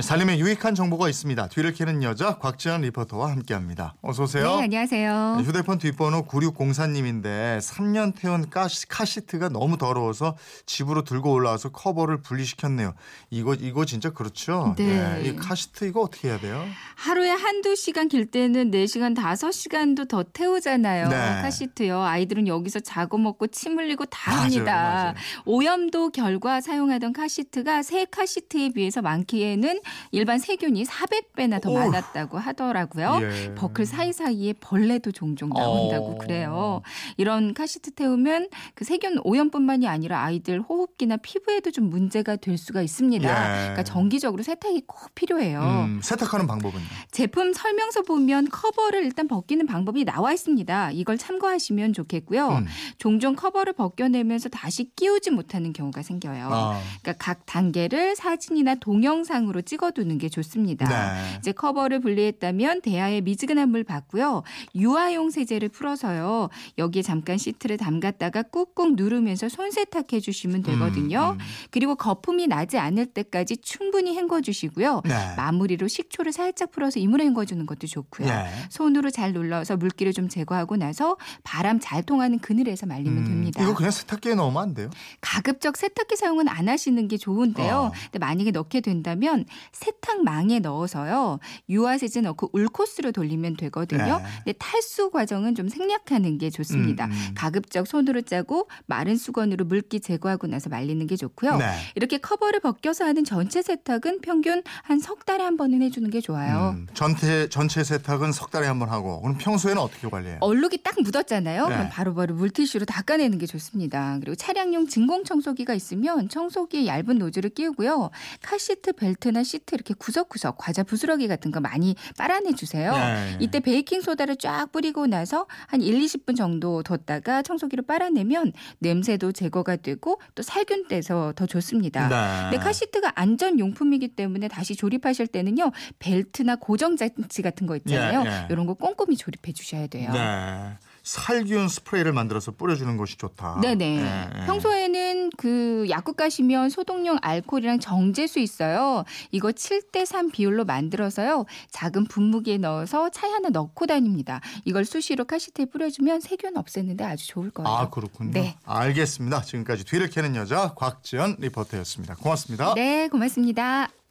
살림에 0.00 0.38
유익한 0.40 0.74
정보가 0.74 1.08
있습니다. 1.08 1.48
뒤를 1.48 1.72
캐는 1.72 2.02
여자 2.02 2.36
곽지연 2.38 2.80
리포터와 2.80 3.30
함께합니다. 3.30 3.94
어서 4.02 4.24
오세요. 4.24 4.56
네, 4.56 4.64
안녕하세요. 4.64 5.42
휴대폰 5.44 5.78
뒷번호 5.78 6.26
9604님인데 6.26 7.58
3년 7.60 8.12
태운 8.16 8.50
가시, 8.50 8.88
카시트가 8.88 9.50
너무 9.50 9.78
더러워서 9.78 10.36
집으로 10.66 11.04
들고 11.04 11.32
올라와서 11.32 11.68
커버를 11.68 12.22
분리시켰네요. 12.22 12.94
이거 13.30 13.54
이거 13.54 13.84
진짜 13.84 14.10
그렇죠? 14.10 14.74
네. 14.76 15.22
이 15.24 15.36
카시트 15.36 15.84
이거 15.84 16.00
어떻게 16.00 16.28
해야 16.28 16.40
돼요? 16.40 16.66
하루에 16.96 17.30
한두 17.30 17.76
시간 17.76 18.08
길 18.08 18.26
때는 18.26 18.72
4시간, 18.72 19.16
5시간도 19.16 20.08
더 20.08 20.24
태우잖아요. 20.24 21.08
네. 21.08 21.16
카시트요. 21.42 22.02
아이들은 22.02 22.48
여기서 22.48 22.80
자고 22.80 23.16
먹고 23.16 23.46
침 23.46 23.78
흘리고 23.78 24.06
다 24.06 24.32
맞아요, 24.32 24.42
합니다. 24.42 24.72
맞아요. 24.74 25.14
오염도 25.44 26.10
결과 26.10 26.60
사용하던 26.60 27.12
카시트가 27.12 27.84
새 27.84 28.06
카시트에 28.06 28.70
비해서 28.70 29.00
많게는 29.00 29.83
일반 30.10 30.38
세균이 30.38 30.84
400배나 30.84 31.60
더. 31.60 31.72
많았다고 31.74 32.38
하더라고요. 32.38 33.18
예. 33.22 33.54
버클 33.54 33.84
사이사이에 33.86 34.54
벌레도 34.54 35.12
종종 35.12 35.50
나온다고 35.50 36.12
어. 36.12 36.18
그래요. 36.18 36.82
이런 37.16 37.52
카시트 37.54 37.90
태우면 37.92 38.48
그 38.74 38.84
세균 38.84 39.18
오염뿐만이 39.24 39.86
아니라 39.88 40.22
아이들 40.22 40.60
호흡기나 40.60 41.16
피부에도 41.18 41.70
좀 41.70 41.90
문제가 41.90 42.36
될 42.36 42.56
수가 42.56 42.82
있습니다. 42.82 43.28
예. 43.28 43.58
그러니까 43.60 43.82
정기적으로 43.82 44.42
세탁이 44.42 44.82
꼭 44.86 45.14
필요해요. 45.14 45.60
음, 45.60 46.00
세탁하는 46.02 46.46
방법은요? 46.46 46.84
제품 47.10 47.52
설명서 47.52 48.02
보면 48.02 48.48
커버를 48.50 49.04
일단 49.04 49.28
벗기는 49.28 49.64
방법이 49.66 50.04
나와 50.04 50.32
있습니다. 50.32 50.92
이걸 50.92 51.18
참고하시면 51.18 51.92
좋겠고요. 51.92 52.48
음. 52.48 52.66
종종 52.98 53.34
커버를 53.34 53.72
벗겨내면서 53.72 54.48
다시 54.48 54.90
끼우지 54.96 55.30
못하는 55.30 55.72
경우가 55.72 56.02
생겨요. 56.02 56.48
아, 56.50 56.80
그러니까 57.02 57.12
각 57.24 57.46
단계를 57.46 58.16
사진이나 58.16 58.76
동영상으로 58.76 59.62
찍어 59.62 59.73
두는 59.82 60.18
게 60.18 60.28
좋습니다. 60.28 60.88
네. 60.88 61.38
이제 61.38 61.52
커버를 61.52 62.00
분리했다면 62.00 62.82
대야에 62.82 63.20
미지근한 63.20 63.70
물 63.70 63.84
받고요. 63.84 64.42
유아용 64.74 65.30
세제를 65.30 65.68
풀어서요. 65.70 66.48
여기에 66.78 67.02
잠깐 67.02 67.38
시트를 67.38 67.76
담갔다가 67.76 68.42
꾹꾹 68.42 68.94
누르면서 68.96 69.48
손 69.48 69.70
세탁해 69.70 70.20
주시면 70.20 70.62
되거든요. 70.62 71.36
음, 71.38 71.40
음. 71.40 71.44
그리고 71.70 71.94
거품이 71.96 72.46
나지 72.46 72.78
않을 72.78 73.06
때까지 73.06 73.58
충분히 73.58 74.16
헹궈 74.16 74.40
주시고요. 74.40 75.02
네. 75.04 75.34
마무리로 75.36 75.88
식초를 75.88 76.32
살짝 76.32 76.70
풀어서 76.70 77.00
이 77.00 77.05
물에 77.05 77.24
헹궈 77.26 77.44
주는 77.44 77.66
것도 77.66 77.86
좋고요. 77.86 78.28
예. 78.28 78.46
손으로 78.70 79.10
잘 79.10 79.32
눌러서 79.32 79.76
물기를 79.76 80.12
좀 80.12 80.28
제거하고 80.28 80.76
나서 80.76 81.16
바람 81.42 81.80
잘 81.80 82.02
통하는 82.02 82.38
그늘에서 82.38 82.86
말리면 82.86 83.18
음, 83.18 83.24
됩니다. 83.24 83.62
이거 83.62 83.74
그냥 83.74 83.90
세탁기에 83.90 84.34
넣으면 84.34 84.62
안 84.62 84.74
돼요? 84.74 84.90
가급적 85.20 85.76
세탁기 85.76 86.16
사용은 86.16 86.48
안 86.48 86.68
하시는 86.68 87.08
게 87.08 87.16
좋은데요. 87.16 87.74
어. 87.74 87.92
근데 88.04 88.18
만약에 88.18 88.50
넣게 88.50 88.80
된다면 88.80 89.44
세탁망에 89.72 90.58
넣어서요. 90.60 91.38
유화세제 91.68 92.20
넣고 92.22 92.50
울코스로 92.52 93.12
돌리면 93.12 93.56
되거든요. 93.56 94.18
네. 94.18 94.24
근데 94.44 94.52
탈수 94.58 95.10
과정은 95.10 95.54
좀 95.54 95.68
생략하는 95.68 96.38
게 96.38 96.50
좋습니다. 96.50 97.06
음, 97.06 97.10
음. 97.12 97.34
가급적 97.34 97.86
손으로 97.86 98.22
짜고 98.22 98.68
마른 98.86 99.16
수건으로 99.16 99.64
물기 99.64 100.00
제거하고 100.00 100.46
나서 100.46 100.68
말리는 100.70 101.06
게 101.06 101.16
좋고요. 101.16 101.56
네. 101.56 101.66
이렇게 101.94 102.18
커버를 102.18 102.60
벗겨서 102.60 103.04
하는 103.04 103.24
전체 103.24 103.62
세탁은 103.62 104.20
평균 104.20 104.62
한 104.82 105.04
석 105.04 105.26
달에 105.26 105.44
한 105.44 105.56
번은 105.58 105.82
해주는 105.82 106.08
게 106.10 106.20
좋아요. 106.22 106.70
음, 106.76 106.86
전체 106.94 107.46
전체 107.50 107.84
세탁은 107.84 108.32
석 108.32 108.50
달에 108.50 108.66
한 108.66 108.78
번 108.78 108.88
하고 108.88 109.20
그럼 109.20 109.36
평소에는 109.38 109.80
어떻게 109.80 110.08
관리해요? 110.08 110.38
얼룩이 110.40 110.78
딱 110.82 110.94
묻었잖아요. 111.00 111.68
네. 111.68 111.74
그럼 111.74 111.88
바로바로 111.90 112.34
물티슈로 112.34 112.86
닦아내는 112.86 113.38
게 113.38 113.46
좋습니다. 113.46 114.16
그리고 114.20 114.34
차량용 114.34 114.86
진공 114.88 115.24
청소기가 115.24 115.74
있으면 115.74 116.28
청소기에 116.28 116.86
얇은 116.86 117.18
노즐을 117.18 117.50
끼우고요. 117.50 118.10
카시트 118.42 118.92
벨트나 118.94 119.42
시트 119.54 119.74
이렇게 119.74 119.94
구석구석 119.94 120.58
과자 120.58 120.82
부스러기 120.82 121.28
같은 121.28 121.52
거 121.52 121.60
많이 121.60 121.94
빨아내 122.18 122.54
주세요. 122.54 122.92
네. 122.92 123.36
이때 123.40 123.60
베이킹 123.60 124.00
소다를 124.00 124.36
쫙 124.36 124.72
뿌리고 124.72 125.06
나서 125.06 125.46
한 125.68 125.80
1, 125.80 126.00
20분 126.00 126.36
정도 126.36 126.82
뒀다가 126.82 127.42
청소기로 127.42 127.84
빨아내면 127.84 128.52
냄새도 128.80 129.32
제거가 129.32 129.76
되고 129.76 130.20
또 130.34 130.42
살균 130.42 130.88
돼서 130.88 131.34
더 131.36 131.46
좋습니다. 131.46 132.08
네. 132.08 132.50
근데 132.50 132.64
카시트가 132.64 133.12
안전 133.14 133.58
용품이기 133.58 134.08
때문에 134.08 134.48
다시 134.48 134.74
조립하실 134.74 135.28
때는요 135.28 135.70
벨트나 135.98 136.56
고정 136.56 136.96
장치 136.96 137.42
같은 137.42 137.66
거 137.66 137.76
있잖아요. 137.76 138.24
예, 138.26 138.26
예. 138.26 138.46
이런 138.50 138.66
거 138.66 138.74
꼼꼼히 138.74 139.16
조립해 139.16 139.52
주셔야 139.52 139.86
돼요. 139.86 140.12
네. 140.12 140.76
살균 141.04 141.68
스프레이를 141.68 142.12
만들어서 142.12 142.52
뿌려주는 142.52 142.96
것이 142.96 143.18
좋다. 143.18 143.60
네네. 143.60 143.98
예, 143.98 144.40
예. 144.40 144.46
평소에는 144.46 145.23
그 145.36 145.86
약국 145.90 146.16
가시면 146.16 146.70
소독용 146.70 147.18
알코올이랑 147.22 147.80
정제수 147.80 148.38
있어요. 148.38 149.04
이거 149.30 149.48
7대 149.48 150.04
3 150.04 150.30
비율로 150.30 150.64
만들어서요. 150.64 151.46
작은 151.70 152.06
분무기에 152.06 152.58
넣어서 152.58 153.10
차에 153.10 153.30
하나 153.30 153.48
넣고 153.48 153.86
다닙니다. 153.86 154.40
이걸 154.64 154.84
수시로 154.84 155.24
카시트에 155.24 155.66
뿌려주면 155.66 156.20
세균 156.20 156.56
없애는데 156.56 157.04
아주 157.04 157.26
좋을 157.28 157.50
거예요. 157.50 157.68
아 157.68 157.90
그렇군요. 157.90 158.32
네. 158.32 158.56
알겠습니다. 158.64 159.42
지금까지 159.42 159.84
뒤를 159.84 160.08
캐는 160.08 160.36
여자 160.36 160.74
곽지연 160.74 161.36
리포터였습니다. 161.38 162.14
고맙습니다. 162.16 162.74
네, 162.74 163.08
고맙습니다. 163.08 164.03